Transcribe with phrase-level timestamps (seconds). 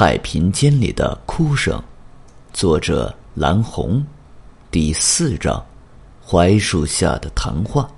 [0.00, 1.82] 太平间里的哭声，
[2.52, 4.00] 作者蓝红，
[4.70, 5.60] 第四章，
[6.20, 7.90] 槐树下的谈话。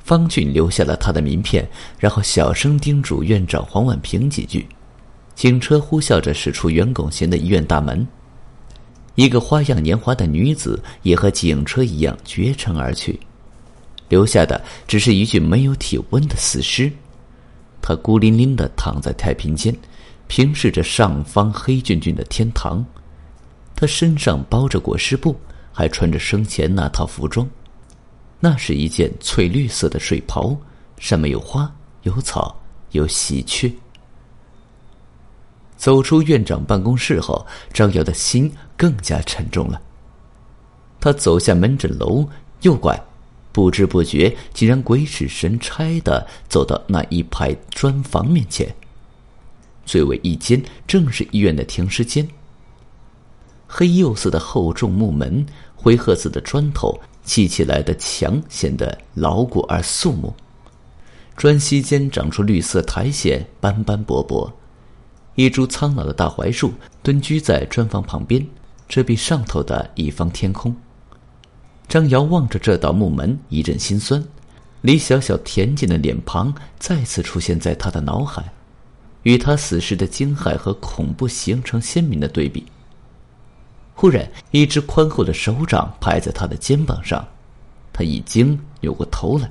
[0.00, 1.64] 方俊留下了他的名片，
[2.00, 4.66] 然后小声叮嘱院长黄婉平几句。
[5.36, 8.04] 警车呼啸着驶出袁拱贤的医院大门，
[9.14, 13.20] 一个花样年华的女子也和警车一样绝尘而去，
[14.08, 16.90] 留下的只是一具没有体温的死尸。
[17.80, 19.72] 他孤零零的躺在太平间。
[20.26, 22.84] 平视着上方黑俊俊的天堂，
[23.76, 25.36] 他身上包着裹尸布，
[25.72, 27.48] 还穿着生前那套服装，
[28.40, 30.56] 那是一件翠绿色的睡袍，
[30.98, 32.60] 上面有花、有草、
[32.92, 33.72] 有喜鹊。
[35.76, 39.80] 走出院长办公室后，张瑶的心更加沉重了。
[40.98, 42.26] 他走下门诊楼，
[42.62, 42.98] 右拐，
[43.52, 48.74] 不知不觉竟然鬼使神差的走到那一排砖房面前。
[49.84, 52.26] 最为一间正是医院的停尸间。
[53.66, 60.32] 黑釉色的厚重木门，灰褐色的砖头砌起来的墙显得牢固而肃穆。
[61.36, 64.52] 砖隙间长出绿色苔藓，斑斑驳驳。
[65.34, 68.46] 一株苍老的大槐树蹲居在砖房旁边，
[68.88, 70.76] 遮蔽上头的一方天空。
[71.88, 74.24] 张瑶望着这道木门，一阵心酸。
[74.82, 78.52] 李小小恬静的脸庞再次出现在他的脑海。
[79.24, 82.64] 与他死时的惊骇和恐怖形成鲜明的对比。
[83.94, 87.26] 忽然，一只宽厚的手掌拍在他的肩膀上，
[87.92, 89.50] 他一惊，扭过头来，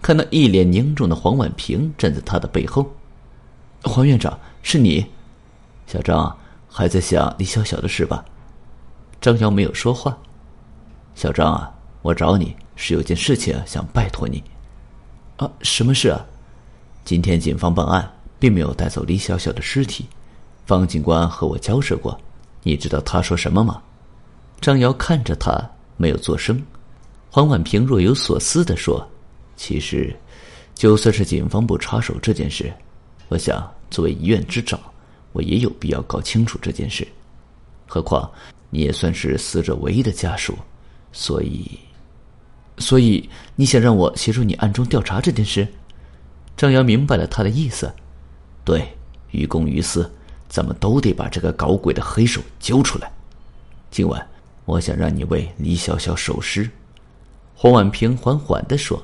[0.00, 2.90] 看到一脸凝重的黄婉平站在他的背后。
[3.82, 5.04] 黄院长，是你？
[5.86, 8.24] 小张还在想李小小的事吧？
[9.20, 10.16] 张瑶没有说话。
[11.14, 14.42] 小张啊，我找你是有件事情想拜托你。
[15.36, 16.24] 啊，什么事啊？
[17.04, 18.10] 今天警方办案。
[18.42, 20.04] 并没有带走李小小的尸体，
[20.66, 22.20] 方警官和我交涉过，
[22.64, 23.80] 你知道他说什么吗？
[24.60, 25.64] 张瑶看着他，
[25.96, 26.60] 没有作声。
[27.30, 29.08] 黄婉平若有所思地说
[29.54, 30.12] ：“其实，
[30.74, 32.72] 就算是警方不插手这件事，
[33.28, 34.76] 我想作为医院之长，
[35.32, 37.06] 我也有必要搞清楚这件事。
[37.86, 38.28] 何况
[38.70, 40.58] 你也算是死者唯一的家属，
[41.12, 41.78] 所以，
[42.78, 45.64] 所以你想让我协助你暗中调查这件事？”
[46.58, 47.88] 张瑶明白了他的意思。
[48.64, 48.86] 对，
[49.30, 50.10] 于公于私，
[50.48, 53.10] 咱们都得把这个搞鬼的黑手揪出来。
[53.90, 54.24] 今晚，
[54.64, 56.70] 我想让你为李小小守尸。”
[57.54, 59.00] 黄婉平缓缓的说，“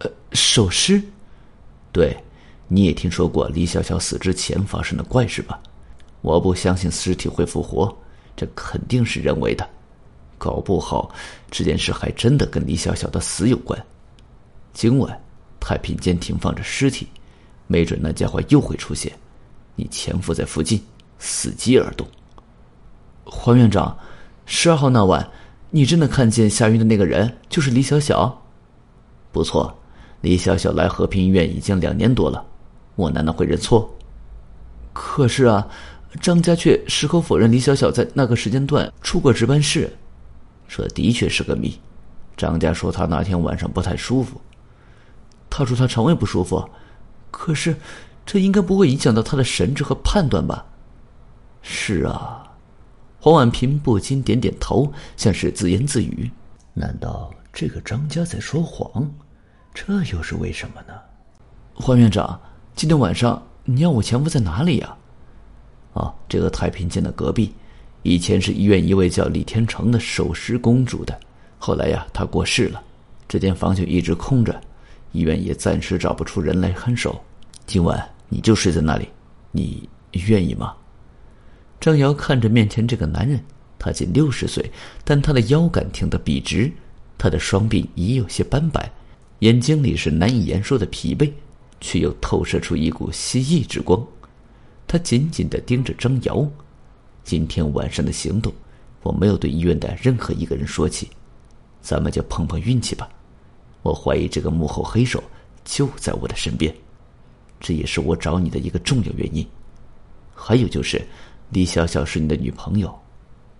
[0.00, 1.02] 呃，守尸？
[1.90, 2.16] 对，
[2.68, 5.60] 你也听说过李小小死之前发生的怪事吧？
[6.20, 7.94] 我不相信尸体会复活，
[8.36, 9.68] 这肯定是人为的。
[10.38, 11.14] 搞不好，
[11.50, 13.82] 这件事还真的跟李小小的死有关。
[14.72, 15.20] 今晚，
[15.60, 17.08] 太平间停放着尸体。”
[17.72, 19.10] 没准那家伙又会出现，
[19.76, 20.84] 你潜伏在附近，
[21.18, 22.06] 伺机而动。
[23.24, 23.96] 黄院长，
[24.44, 25.26] 十二号那晚，
[25.70, 28.42] 你真的看见夏云的那个人就是李小小？
[29.32, 29.78] 不错，
[30.20, 32.44] 李小小来和平医院已经两年多了，
[32.94, 33.90] 我难道会认错？
[34.92, 35.66] 可是啊，
[36.20, 39.96] 张家却矢口否认李小小在那个时间段出过值班室，
[40.68, 41.80] 这的确是个谜。
[42.36, 44.38] 张家说他那天晚上不太舒服，
[45.48, 46.68] 他说他肠胃不舒服。
[47.32, 47.74] 可是，
[48.24, 50.64] 这应该不会影响到他的神智和判断吧？
[51.62, 52.44] 是啊，
[53.18, 56.30] 黄婉平不禁点点头，像是自言自语
[56.74, 59.10] ：“难道这个张家在说谎？
[59.74, 60.94] 这又是为什么呢？”
[61.74, 62.38] 黄院长，
[62.76, 64.96] 今天晚上你要我潜伏在哪里呀？
[65.94, 67.54] 啊，这个太平间的隔壁，
[68.02, 71.18] 以前是医院一位叫李天成的守尸公主的，
[71.58, 72.82] 后来呀，她过世了，
[73.26, 74.60] 这间房就一直空着。
[75.12, 77.22] 医院也暂时找不出人来看守，
[77.66, 79.08] 今晚你就睡在那里，
[79.50, 79.88] 你
[80.26, 80.74] 愿意吗？
[81.80, 83.42] 张瑶看着面前这个男人，
[83.78, 84.70] 他仅六十岁，
[85.04, 86.72] 但他的腰杆挺得笔直，
[87.18, 88.90] 他的双臂已有些斑白，
[89.40, 91.30] 眼睛里是难以言说的疲惫，
[91.80, 94.04] 却又透射出一股蜥蜴之光。
[94.86, 96.48] 他紧紧的盯着张瑶，
[97.24, 98.52] 今天晚上的行动，
[99.02, 101.10] 我没有对医院的任何一个人说起，
[101.80, 103.08] 咱们就碰碰运气吧。
[103.82, 105.22] 我怀疑这个幕后黑手
[105.64, 106.74] 就在我的身边，
[107.60, 109.46] 这也是我找你的一个重要原因。
[110.34, 111.00] 还有就是，
[111.50, 112.92] 李小小是你的女朋友，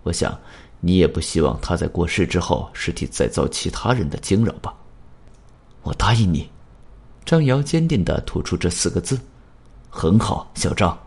[0.03, 0.37] 我想
[0.79, 4.73] 你也不希望她在过世之后尸体再遭其他人的惊扰吧？
[5.81, 6.49] 我答应你。
[7.25, 9.17] 张瑶坚定的吐出这四个字
[9.89, 10.97] ：“很好，小张。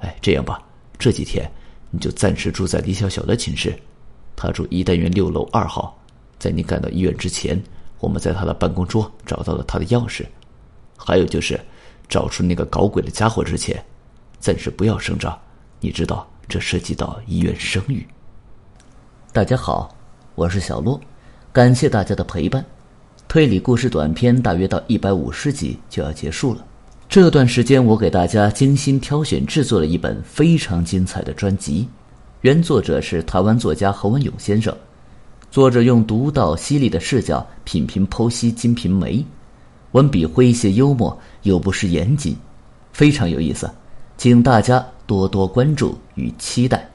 [0.00, 0.62] 哎，这样吧，
[0.98, 1.50] 这几天
[1.90, 3.74] 你就暂时住在李小小的寝室，
[4.36, 5.98] 她住一单元六楼二号，
[6.38, 7.58] 在你赶到医院之前。”
[8.00, 10.24] 我们在他的办公桌找到了他的钥匙，
[10.96, 11.58] 还有就是，
[12.08, 13.82] 找出那个搞鬼的家伙之前，
[14.38, 15.36] 暂时不要声张，
[15.80, 18.06] 你知道这涉及到医院声誉。
[19.32, 19.94] 大家好，
[20.34, 21.00] 我是小洛，
[21.52, 22.64] 感谢大家的陪伴。
[23.26, 26.64] 推理故事短篇大约到一百五十集就要结束了。
[27.08, 31.88] 这段时间，我给大家精心挑选制作了一本非常精彩的专辑。
[32.42, 34.74] 原作者是台湾作家侯文勇先生，
[35.50, 39.16] 作者用独到犀利的视角品评剖析《金瓶梅》，
[39.92, 42.36] 文笔诙谐幽默又不失严谨，
[42.92, 43.70] 非常有意思，
[44.18, 46.88] 请大家多多关注与期待。